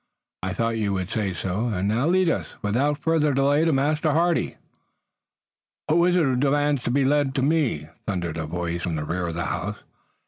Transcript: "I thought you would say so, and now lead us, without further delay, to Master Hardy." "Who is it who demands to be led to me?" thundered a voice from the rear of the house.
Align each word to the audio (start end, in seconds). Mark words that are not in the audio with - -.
"I 0.41 0.53
thought 0.55 0.79
you 0.79 0.93
would 0.93 1.11
say 1.11 1.31
so, 1.31 1.67
and 1.67 1.87
now 1.87 2.07
lead 2.07 2.27
us, 2.27 2.55
without 2.63 2.97
further 2.97 3.35
delay, 3.35 3.65
to 3.65 3.71
Master 3.71 4.13
Hardy." 4.13 4.57
"Who 5.91 6.05
is 6.05 6.15
it 6.15 6.23
who 6.23 6.35
demands 6.35 6.81
to 6.85 6.89
be 6.89 7.05
led 7.05 7.35
to 7.35 7.43
me?" 7.43 7.87
thundered 8.07 8.37
a 8.39 8.47
voice 8.47 8.81
from 8.81 8.95
the 8.95 9.03
rear 9.05 9.27
of 9.27 9.35
the 9.35 9.45
house. 9.45 9.77